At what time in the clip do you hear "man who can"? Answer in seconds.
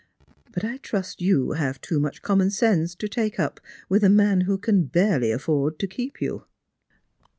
4.09-4.85